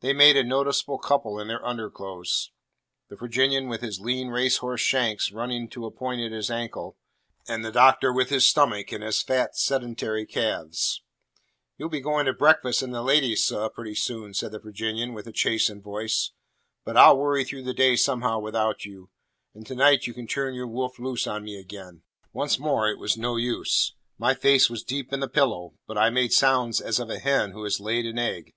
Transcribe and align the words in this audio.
They 0.00 0.12
made 0.12 0.36
a 0.36 0.44
noticeable 0.44 0.98
couple 0.98 1.40
in 1.40 1.48
their 1.48 1.64
underclothes; 1.64 2.52
the 3.08 3.16
Virginian 3.16 3.68
with 3.68 3.80
his 3.80 3.98
lean 3.98 4.28
racehorse 4.28 4.82
shanks 4.82 5.32
running 5.32 5.66
to 5.70 5.86
a 5.86 5.90
point 5.90 6.20
at 6.20 6.30
his 6.30 6.50
ankle, 6.50 6.98
and 7.48 7.64
the 7.64 7.72
Doctor 7.72 8.12
with 8.12 8.28
his 8.28 8.46
stomach 8.46 8.92
and 8.92 9.02
his 9.02 9.22
fat 9.22 9.56
sedentary 9.56 10.26
calves. 10.26 11.02
"You'll 11.78 11.88
be 11.88 12.02
going 12.02 12.26
to 12.26 12.34
breakfast 12.34 12.82
and 12.82 12.92
the 12.94 13.00
ladies, 13.00 13.46
seh, 13.46 13.68
pretty 13.72 13.94
soon," 13.94 14.34
said 14.34 14.52
the 14.52 14.58
Virginian, 14.58 15.14
with 15.14 15.26
a 15.26 15.32
chastened 15.32 15.82
voice. 15.82 16.32
"But 16.84 16.98
I'll 16.98 17.16
worry 17.16 17.42
through 17.42 17.62
the 17.62 17.72
day 17.72 17.96
somehow 17.96 18.38
without 18.38 18.84
y'u. 18.84 19.08
And 19.54 19.66
to 19.68 19.74
night 19.74 20.06
you 20.06 20.12
can 20.12 20.26
turn 20.26 20.52
your 20.52 20.68
wolf 20.68 20.98
loose 20.98 21.26
on 21.26 21.44
me 21.44 21.58
again." 21.58 22.02
Once 22.34 22.58
more 22.58 22.90
it 22.90 22.98
was 22.98 23.16
no 23.16 23.36
use. 23.36 23.94
My 24.18 24.34
face 24.34 24.68
was 24.68 24.84
deep 24.84 25.14
in 25.14 25.20
the 25.20 25.28
pillow, 25.28 25.78
but 25.86 25.96
I 25.96 26.10
made 26.10 26.34
sounds 26.34 26.78
as 26.82 27.00
of 27.00 27.08
a 27.08 27.18
hen 27.18 27.52
who 27.52 27.64
has 27.64 27.80
laid 27.80 28.04
an 28.04 28.18
egg. 28.18 28.52